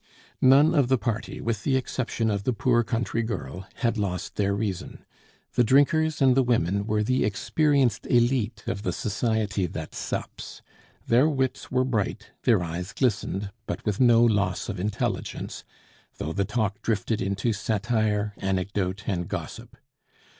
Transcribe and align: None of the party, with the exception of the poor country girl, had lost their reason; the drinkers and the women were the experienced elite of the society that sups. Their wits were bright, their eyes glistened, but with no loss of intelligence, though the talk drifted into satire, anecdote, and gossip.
None 0.41 0.73
of 0.73 0.87
the 0.87 0.97
party, 0.97 1.39
with 1.41 1.61
the 1.61 1.77
exception 1.77 2.31
of 2.31 2.43
the 2.43 2.53
poor 2.53 2.83
country 2.83 3.21
girl, 3.21 3.67
had 3.75 3.99
lost 3.99 4.35
their 4.35 4.55
reason; 4.55 5.05
the 5.53 5.63
drinkers 5.63 6.23
and 6.23 6.33
the 6.33 6.41
women 6.41 6.87
were 6.87 7.03
the 7.03 7.23
experienced 7.23 8.07
elite 8.07 8.63
of 8.65 8.81
the 8.81 8.93
society 8.93 9.67
that 9.67 9.93
sups. 9.93 10.63
Their 11.05 11.29
wits 11.29 11.69
were 11.69 11.85
bright, 11.85 12.31
their 12.45 12.63
eyes 12.63 12.93
glistened, 12.93 13.51
but 13.67 13.85
with 13.85 13.99
no 13.99 14.23
loss 14.25 14.69
of 14.69 14.79
intelligence, 14.79 15.63
though 16.17 16.33
the 16.33 16.45
talk 16.45 16.81
drifted 16.81 17.21
into 17.21 17.53
satire, 17.53 18.33
anecdote, 18.37 19.03
and 19.05 19.27
gossip. 19.27 19.77